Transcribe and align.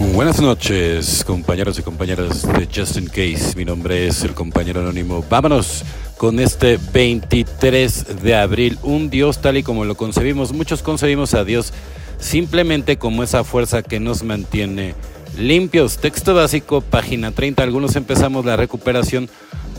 Buenas 0.00 0.40
noches, 0.40 1.22
compañeros 1.26 1.78
y 1.78 1.82
compañeras 1.82 2.42
de 2.42 2.66
Justin 2.74 3.04
Case. 3.04 3.52
Mi 3.54 3.66
nombre 3.66 4.06
es 4.06 4.24
el 4.24 4.32
compañero 4.32 4.80
anónimo. 4.80 5.22
Vámonos 5.28 5.84
con 6.16 6.40
este 6.40 6.78
23 6.94 8.22
de 8.22 8.34
abril. 8.34 8.78
Un 8.82 9.10
Dios 9.10 9.42
tal 9.42 9.58
y 9.58 9.62
como 9.62 9.84
lo 9.84 9.96
concebimos. 9.96 10.54
Muchos 10.54 10.82
concebimos 10.82 11.34
a 11.34 11.44
Dios 11.44 11.74
simplemente 12.18 12.96
como 12.96 13.22
esa 13.22 13.44
fuerza 13.44 13.82
que 13.82 14.00
nos 14.00 14.22
mantiene 14.22 14.94
limpios. 15.36 15.98
Texto 15.98 16.34
básico, 16.34 16.80
página 16.80 17.30
30. 17.30 17.62
Algunos 17.62 17.94
empezamos 17.94 18.46
la 18.46 18.56
recuperación 18.56 19.28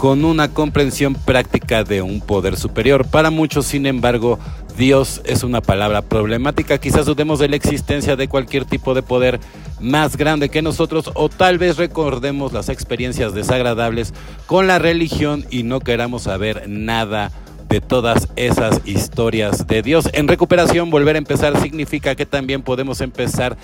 con 0.02 0.25
una 0.25 0.52
comprensión 0.52 1.13
práctica 1.13 1.84
de 1.84 2.02
un 2.02 2.21
poder 2.21 2.57
superior. 2.57 3.05
Para 3.05 3.29
muchos, 3.29 3.67
sin 3.67 3.86
embargo, 3.86 4.39
Dios 4.75 5.21
es 5.25 5.43
una 5.43 5.61
palabra 5.61 6.02
problemática. 6.02 6.79
Quizás 6.79 7.05
dudemos 7.05 7.38
de 7.38 7.49
la 7.49 7.55
existencia 7.55 8.16
de 8.16 8.27
cualquier 8.27 8.66
tipo 8.66 8.95
de 8.95 9.03
poder 9.03 9.39
más 9.79 10.17
grande 10.17 10.49
que 10.49 10.63
nosotros 10.63 11.11
o 11.13 11.29
tal 11.29 11.59
vez 11.59 11.77
recordemos 11.77 12.52
las 12.52 12.70
experiencias 12.70 13.35
desagradables 13.35 14.12
con 14.48 14.66
la 14.66 14.79
religión 14.79 15.45
y 15.52 15.62
no 15.62 15.81
queramos 15.81 16.23
saber 16.23 16.63
nada 16.68 17.31
de 17.70 17.79
todas 17.79 18.27
esas 18.38 18.81
historias 18.85 19.68
de 19.68 19.84
Dios. 19.84 20.09
En 20.13 20.27
recuperación, 20.27 20.90
volver 20.90 21.13
a 21.13 21.20
empezar 21.20 21.62
significa 21.62 22.15
que 22.15 22.26
también 22.26 22.63
podemos 22.63 23.02
empezar 23.02 23.55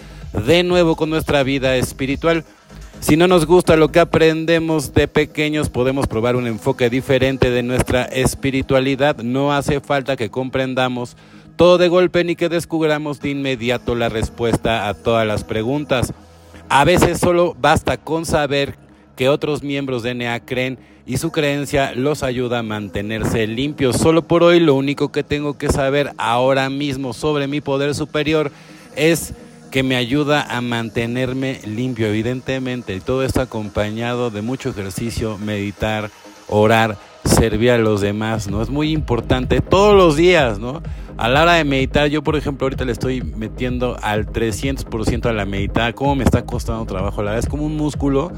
de 0.45 0.61
nuevo 0.61 0.95
con 0.95 1.09
nuestra 1.09 1.41
vida 1.41 1.77
espiritual. 1.77 2.45
Si 2.99 3.15
no 3.15 3.27
nos 3.27 3.45
gusta 3.45 3.77
lo 3.77 3.91
que 3.91 3.99
aprendemos 3.99 4.93
de 4.93 5.07
pequeños, 5.07 5.69
podemos 5.69 6.07
probar 6.07 6.35
un 6.35 6.47
enfoque 6.47 6.89
diferente 6.89 7.51
de 7.51 7.63
nuestra 7.63 8.03
espiritualidad. 8.03 9.17
No 9.17 9.53
hace 9.53 9.79
falta 9.79 10.17
que 10.17 10.29
comprendamos 10.29 11.15
todo 11.55 11.77
de 11.77 11.87
golpe 11.87 12.23
ni 12.23 12.35
que 12.35 12.49
descubramos 12.49 13.21
de 13.21 13.29
inmediato 13.29 13.95
la 13.95 14.09
respuesta 14.09 14.89
a 14.89 14.93
todas 14.93 15.25
las 15.25 15.43
preguntas. 15.43 16.13
A 16.69 16.83
veces 16.83 17.19
solo 17.19 17.55
basta 17.59 17.97
con 17.97 18.25
saber 18.25 18.75
que 19.15 19.29
otros 19.29 19.63
miembros 19.63 20.03
de 20.03 20.13
NEA 20.13 20.41
creen 20.41 20.77
y 21.05 21.17
su 21.17 21.31
creencia 21.31 21.93
los 21.95 22.23
ayuda 22.23 22.59
a 22.59 22.63
mantenerse 22.63 23.47
limpios. 23.47 23.95
Solo 23.95 24.27
por 24.27 24.43
hoy 24.43 24.59
lo 24.59 24.75
único 24.75 25.11
que 25.11 25.23
tengo 25.23 25.57
que 25.57 25.69
saber 25.69 26.11
ahora 26.17 26.69
mismo 26.69 27.13
sobre 27.13 27.47
mi 27.47 27.61
poder 27.61 27.95
superior 27.95 28.51
es 28.95 29.33
que 29.71 29.83
me 29.83 29.95
ayuda 29.95 30.43
a 30.43 30.61
mantenerme 30.61 31.59
limpio, 31.65 32.07
evidentemente, 32.07 32.95
y 32.95 32.99
todo 32.99 33.23
esto 33.23 33.41
acompañado 33.41 34.29
de 34.29 34.41
mucho 34.41 34.69
ejercicio, 34.69 35.37
meditar, 35.37 36.09
orar, 36.47 36.97
servir 37.37 37.71
a 37.71 37.77
los 37.77 38.01
demás, 38.01 38.47
¿no? 38.47 38.61
Es 38.61 38.69
muy 38.69 38.91
importante 38.91 39.61
todos 39.61 39.95
los 39.95 40.15
días, 40.15 40.59
¿no? 40.59 40.81
A 41.17 41.29
la 41.29 41.41
hora 41.41 41.53
de 41.53 41.63
meditar, 41.63 42.07
yo 42.09 42.21
por 42.23 42.35
ejemplo 42.35 42.65
ahorita 42.65 42.85
le 42.85 42.91
estoy 42.91 43.23
metiendo 43.23 43.97
al 44.03 44.27
300% 44.27 45.25
a 45.25 45.33
la 45.33 45.45
meditar, 45.45 45.95
cómo 45.95 46.15
me 46.15 46.23
está 46.23 46.45
costando 46.45 46.85
trabajo, 46.85 47.23
la 47.23 47.31
verdad 47.31 47.45
es 47.45 47.49
como 47.49 47.65
un 47.65 47.75
músculo, 47.75 48.31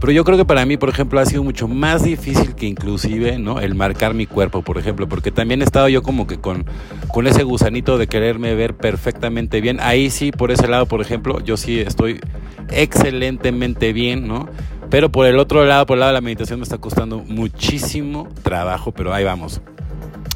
pero 0.00 0.12
yo 0.12 0.24
creo 0.24 0.36
que 0.36 0.44
para 0.44 0.64
mí, 0.64 0.76
por 0.76 0.88
ejemplo, 0.88 1.18
ha 1.18 1.26
sido 1.26 1.42
mucho 1.42 1.66
más 1.66 2.04
difícil 2.04 2.54
que 2.54 2.66
inclusive, 2.66 3.38
¿no? 3.38 3.60
El 3.60 3.74
marcar 3.74 4.14
mi 4.14 4.26
cuerpo, 4.26 4.62
por 4.62 4.78
ejemplo, 4.78 5.08
porque 5.08 5.32
también 5.32 5.62
he 5.62 5.64
estado 5.64 5.88
yo 5.88 6.02
como 6.02 6.26
que 6.26 6.38
con, 6.38 6.64
con 7.08 7.26
ese 7.26 7.42
gusanito 7.42 7.98
de 7.98 8.06
quererme 8.06 8.54
ver 8.54 8.74
perfectamente 8.76 9.60
bien, 9.60 9.78
ahí 9.80 10.10
sí, 10.10 10.30
por 10.30 10.52
ese 10.52 10.68
lado, 10.68 10.86
por 10.86 11.00
ejemplo, 11.00 11.40
yo 11.40 11.56
sí 11.56 11.80
estoy 11.80 12.20
excelentemente 12.70 13.92
bien, 13.92 14.28
¿no? 14.28 14.48
Pero 14.92 15.10
por 15.10 15.24
el 15.24 15.38
otro 15.38 15.64
lado, 15.64 15.86
por 15.86 15.96
el 15.96 16.00
lado 16.00 16.10
de 16.10 16.18
la 16.18 16.20
meditación 16.20 16.60
me 16.60 16.64
está 16.64 16.76
costando 16.76 17.20
muchísimo 17.20 18.28
trabajo, 18.42 18.92
pero 18.92 19.14
ahí 19.14 19.24
vamos. 19.24 19.62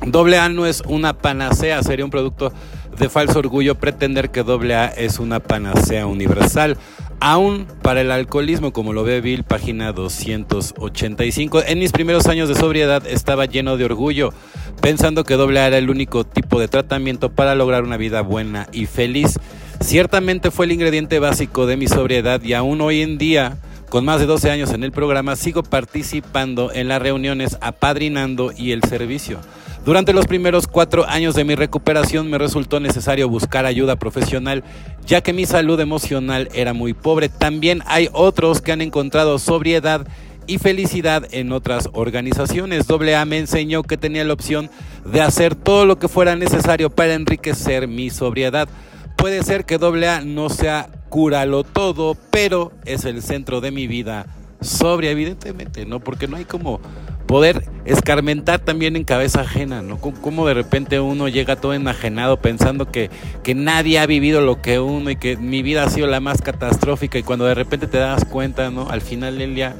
Doble 0.06 0.38
A 0.38 0.48
no 0.48 0.64
es 0.64 0.82
una 0.86 1.18
panacea, 1.18 1.82
sería 1.82 2.06
un 2.06 2.10
producto 2.10 2.50
de 2.98 3.10
falso 3.10 3.38
orgullo 3.38 3.74
pretender 3.74 4.30
que 4.30 4.42
doble 4.42 4.74
A 4.74 4.86
es 4.86 5.18
una 5.18 5.40
panacea 5.40 6.06
universal. 6.06 6.78
Aún 7.20 7.66
para 7.82 8.00
el 8.00 8.10
alcoholismo, 8.10 8.72
como 8.72 8.94
lo 8.94 9.04
ve 9.04 9.20
Bill, 9.20 9.44
página 9.44 9.92
285. 9.92 11.64
En 11.66 11.78
mis 11.78 11.92
primeros 11.92 12.26
años 12.26 12.48
de 12.48 12.54
sobriedad 12.54 13.06
estaba 13.06 13.44
lleno 13.44 13.76
de 13.76 13.84
orgullo, 13.84 14.32
pensando 14.80 15.24
que 15.24 15.34
doble 15.34 15.60
A 15.60 15.66
era 15.66 15.76
el 15.76 15.90
único 15.90 16.24
tipo 16.24 16.58
de 16.58 16.68
tratamiento 16.68 17.30
para 17.30 17.54
lograr 17.54 17.84
una 17.84 17.98
vida 17.98 18.22
buena 18.22 18.68
y 18.72 18.86
feliz. 18.86 19.38
Ciertamente 19.80 20.50
fue 20.50 20.64
el 20.64 20.72
ingrediente 20.72 21.18
básico 21.18 21.66
de 21.66 21.76
mi 21.76 21.88
sobriedad 21.88 22.42
y 22.42 22.54
aún 22.54 22.80
hoy 22.80 23.02
en 23.02 23.18
día 23.18 23.58
con 23.90 24.04
más 24.04 24.20
de 24.20 24.26
12 24.26 24.50
años 24.50 24.72
en 24.72 24.84
el 24.84 24.92
programa, 24.92 25.36
sigo 25.36 25.62
participando 25.62 26.72
en 26.72 26.88
las 26.88 27.00
reuniones, 27.00 27.56
apadrinando 27.60 28.52
y 28.56 28.72
el 28.72 28.82
servicio. 28.82 29.38
Durante 29.84 30.12
los 30.12 30.26
primeros 30.26 30.66
cuatro 30.66 31.06
años 31.06 31.36
de 31.36 31.44
mi 31.44 31.54
recuperación 31.54 32.28
me 32.28 32.38
resultó 32.38 32.80
necesario 32.80 33.28
buscar 33.28 33.66
ayuda 33.66 33.94
profesional, 33.94 34.64
ya 35.06 35.20
que 35.20 35.32
mi 35.32 35.46
salud 35.46 35.78
emocional 35.78 36.48
era 36.54 36.72
muy 36.72 36.92
pobre. 36.92 37.28
También 37.28 37.82
hay 37.86 38.08
otros 38.12 38.60
que 38.60 38.72
han 38.72 38.80
encontrado 38.80 39.38
sobriedad 39.38 40.04
y 40.48 40.58
felicidad 40.58 41.28
en 41.30 41.52
otras 41.52 41.88
organizaciones. 41.92 42.86
AA 42.90 43.24
me 43.26 43.38
enseñó 43.38 43.84
que 43.84 43.96
tenía 43.96 44.24
la 44.24 44.32
opción 44.32 44.70
de 45.04 45.20
hacer 45.20 45.54
todo 45.54 45.86
lo 45.86 46.00
que 46.00 46.08
fuera 46.08 46.34
necesario 46.34 46.90
para 46.90 47.14
enriquecer 47.14 47.86
mi 47.86 48.10
sobriedad. 48.10 48.68
Puede 49.16 49.44
ser 49.44 49.64
que 49.64 49.76
AA 49.76 50.22
no 50.22 50.48
sea 50.50 50.88
cúralo 51.16 51.64
todo, 51.64 52.14
pero 52.30 52.72
es 52.84 53.06
el 53.06 53.22
centro 53.22 53.62
de 53.62 53.70
mi 53.70 53.86
vida 53.86 54.26
sobria, 54.60 55.10
evidentemente, 55.10 55.86
¿no? 55.86 55.98
Porque 55.98 56.28
no 56.28 56.36
hay 56.36 56.44
como 56.44 56.78
poder 57.26 57.64
escarmentar 57.86 58.58
también 58.58 58.96
en 58.96 59.04
cabeza 59.04 59.40
ajena, 59.40 59.80
¿no? 59.80 59.96
Como 59.96 60.46
de 60.46 60.52
repente 60.52 61.00
uno 61.00 61.28
llega 61.28 61.56
todo 61.56 61.72
enajenado 61.72 62.36
pensando 62.36 62.92
que, 62.92 63.08
que 63.42 63.54
nadie 63.54 63.98
ha 63.98 64.04
vivido 64.04 64.42
lo 64.42 64.60
que 64.60 64.78
uno 64.78 65.08
y 65.08 65.16
que 65.16 65.38
mi 65.38 65.62
vida 65.62 65.84
ha 65.84 65.88
sido 65.88 66.06
la 66.06 66.20
más 66.20 66.42
catastrófica 66.42 67.16
y 67.16 67.22
cuando 67.22 67.46
de 67.46 67.54
repente 67.54 67.86
te 67.86 67.96
das 67.96 68.26
cuenta, 68.26 68.70
¿no? 68.70 68.90
Al 68.90 69.00
final 69.00 69.38
del 69.38 69.72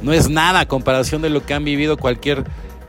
no 0.00 0.12
es 0.12 0.30
nada 0.30 0.60
a 0.60 0.68
comparación 0.68 1.22
de 1.22 1.28
lo 1.28 1.44
que 1.44 1.54
han 1.54 1.64
vivido 1.64 1.96
cualquier 1.96 2.44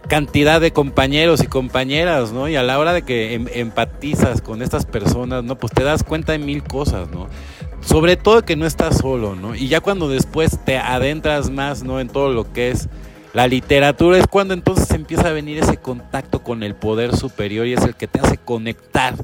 cantidad 0.08 0.62
de 0.62 0.72
compañeros 0.72 1.42
y 1.44 1.48
compañeras, 1.48 2.32
¿no? 2.32 2.48
Y 2.48 2.56
a 2.56 2.64
la 2.64 2.78
hora 2.78 2.94
de 2.94 3.02
que 3.02 3.34
em, 3.34 3.48
empatizas 3.54 4.42
con 4.42 4.62
estas 4.62 4.86
personas, 4.86 5.44
¿no? 5.44 5.56
Pues 5.58 5.74
te 5.74 5.84
das 5.84 6.04
cuenta 6.04 6.34
de 6.34 6.38
mil 6.40 6.64
cosas, 6.64 7.10
¿no? 7.10 7.28
Sobre 7.86 8.18
todo 8.18 8.44
que 8.44 8.56
no 8.56 8.66
estás 8.66 8.98
solo, 8.98 9.36
¿no? 9.36 9.56
Y 9.56 9.68
ya 9.68 9.80
cuando 9.80 10.10
después 10.10 10.60
te 10.66 10.78
adentras 10.78 11.52
más, 11.52 11.84
¿no? 11.84 12.00
En 12.00 12.10
todo 12.10 12.34
lo 12.34 12.52
que 12.52 12.72
es 12.72 12.90
la 13.34 13.48
literatura 13.48 14.18
es 14.18 14.28
cuando 14.28 14.54
entonces 14.54 14.90
empieza 14.92 15.28
a 15.28 15.34
venir 15.34 15.60
ese 15.60 15.78
contacto 15.78 16.42
con 16.42 16.64
el 16.64 16.74
poder 16.74 17.16
superior 17.16 17.68
y 17.68 17.74
es 17.74 17.84
el 17.84 17.96
que 17.96 18.08
te 18.08 18.20
hace 18.20 18.38
conectar 18.38 19.16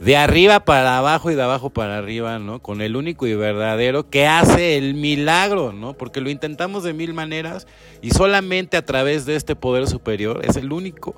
de 0.00 0.16
arriba 0.16 0.60
para 0.60 0.98
abajo 0.98 1.30
y 1.30 1.34
de 1.34 1.42
abajo 1.42 1.70
para 1.70 1.96
arriba, 1.96 2.38
¿no? 2.38 2.60
Con 2.60 2.82
el 2.82 2.96
único 2.96 3.26
y 3.26 3.34
verdadero 3.34 4.10
que 4.10 4.26
hace 4.26 4.76
el 4.76 4.94
milagro, 4.94 5.72
¿no? 5.72 5.94
Porque 5.94 6.20
lo 6.20 6.28
intentamos 6.28 6.84
de 6.84 6.92
mil 6.92 7.14
maneras 7.14 7.66
y 8.02 8.10
solamente 8.10 8.76
a 8.76 8.84
través 8.84 9.24
de 9.24 9.36
este 9.36 9.56
poder 9.56 9.86
superior 9.86 10.42
es 10.44 10.56
el 10.56 10.72
único 10.72 11.14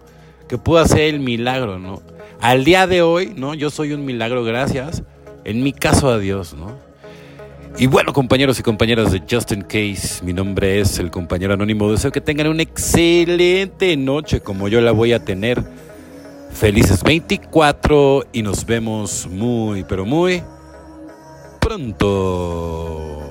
que 0.49 0.59
pudo 0.59 0.79
hacer 0.79 1.01
el 1.01 1.21
milagro, 1.21 1.79
¿no? 1.79 2.03
Al 2.41 2.65
día 2.65 2.87
de 2.87 3.03
hoy, 3.03 3.33
¿no? 3.35 3.55
Yo 3.55 3.71
soy 3.71 3.93
un 3.93 4.05
milagro 4.05 4.45
gracias, 4.45 5.03
en 5.47 5.63
mi 5.63 5.73
caso 5.73 6.11
a 6.11 6.19
Dios, 6.19 6.55
¿no? 6.55 6.73
Y 7.79 7.87
bueno, 7.87 8.13
compañeros 8.13 8.59
y 8.59 8.65
compañeras 8.65 9.13
de 9.13 9.23
Justin 9.31 9.63
Case, 9.63 10.25
mi 10.25 10.33
nombre 10.33 10.81
es 10.81 10.99
el 10.99 11.13
compañero 11.13 11.55
anónimo. 11.55 11.91
Deseo 11.91 12.11
que 12.11 12.21
tengan 12.21 12.49
una 12.49 12.63
excelente 12.63 13.97
noche 13.97 14.41
como 14.41 14.67
yo 14.67 14.81
la 14.81 14.91
voy 14.91 15.13
a 15.13 15.25
tener. 15.25 15.63
Felices 16.53 17.03
24 17.05 18.25
y 18.33 18.43
nos 18.43 18.67
vemos 18.67 19.29
muy, 19.31 19.85
pero 19.85 20.05
muy 20.05 20.43
pronto. 21.61 23.26